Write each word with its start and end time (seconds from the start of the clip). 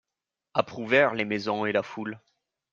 Approuvèrent 0.55 1.13
les 1.13 1.25
maisons 1.25 1.67
et 1.67 1.71
la 1.71 1.83
foule. 1.83 2.19